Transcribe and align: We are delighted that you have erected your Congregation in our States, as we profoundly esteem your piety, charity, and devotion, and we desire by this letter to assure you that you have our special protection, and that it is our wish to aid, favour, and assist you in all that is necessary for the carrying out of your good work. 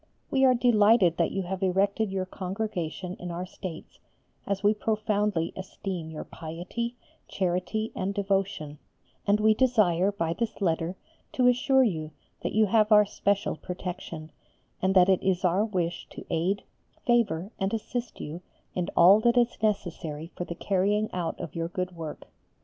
We 0.31 0.43
are 0.45 0.55
delighted 0.55 1.17
that 1.17 1.29
you 1.29 1.43
have 1.43 1.61
erected 1.61 2.11
your 2.11 2.25
Congregation 2.25 3.15
in 3.19 3.29
our 3.29 3.45
States, 3.45 3.99
as 4.47 4.63
we 4.63 4.73
profoundly 4.73 5.53
esteem 5.55 6.09
your 6.09 6.23
piety, 6.23 6.95
charity, 7.27 7.91
and 7.95 8.11
devotion, 8.11 8.79
and 9.27 9.39
we 9.39 9.53
desire 9.53 10.11
by 10.11 10.33
this 10.33 10.59
letter 10.59 10.95
to 11.33 11.45
assure 11.47 11.83
you 11.83 12.09
that 12.41 12.53
you 12.53 12.65
have 12.65 12.91
our 12.91 13.05
special 13.05 13.55
protection, 13.55 14.31
and 14.81 14.95
that 14.95 15.07
it 15.07 15.21
is 15.21 15.45
our 15.45 15.63
wish 15.65 16.07
to 16.09 16.25
aid, 16.31 16.63
favour, 17.05 17.51
and 17.59 17.71
assist 17.71 18.19
you 18.19 18.41
in 18.73 18.89
all 18.97 19.19
that 19.19 19.37
is 19.37 19.55
necessary 19.61 20.31
for 20.35 20.45
the 20.45 20.55
carrying 20.55 21.11
out 21.13 21.39
of 21.39 21.53
your 21.53 21.67
good 21.67 21.95
work. 21.95 22.23